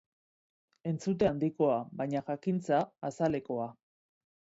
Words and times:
Entzute 0.91 1.27
handikoa, 1.33 1.77
baina 2.01 2.25
jakintza 2.33 2.83
azalekoa. 3.11 3.73